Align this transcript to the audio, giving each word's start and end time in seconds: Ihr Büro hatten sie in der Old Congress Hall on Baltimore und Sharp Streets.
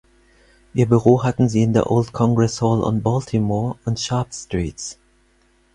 Ihr 0.73 0.87
Büro 0.89 1.21
hatten 1.21 1.47
sie 1.47 1.61
in 1.61 1.73
der 1.73 1.91
Old 1.91 2.11
Congress 2.11 2.59
Hall 2.63 2.81
on 2.81 3.03
Baltimore 3.03 3.75
und 3.85 3.99
Sharp 3.99 4.33
Streets. 4.33 4.97